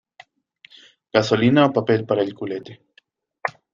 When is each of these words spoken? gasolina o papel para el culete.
gasolina 1.15 1.67
o 1.67 1.71
papel 1.77 2.01
para 2.09 2.23
el 2.25 2.33
culete. 2.37 2.73